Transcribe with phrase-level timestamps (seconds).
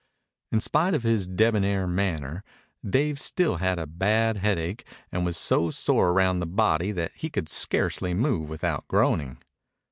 [0.51, 2.43] In spite of his debonair manner
[2.83, 7.29] Dave still had a bad headache and was so sore around the body that he
[7.29, 9.37] could scarcely move without groaning.